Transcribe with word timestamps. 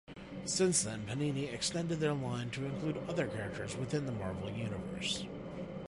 Since 0.45 0.81
then 0.81 1.05
Panini 1.05 1.53
extended 1.53 1.99
their 1.99 2.13
line 2.15 2.49
to 2.53 2.65
include 2.65 2.97
other 3.07 3.27
characters 3.27 3.75
within 3.77 4.07
the 4.07 4.11
Marvel 4.11 4.49
Universe. 4.49 5.27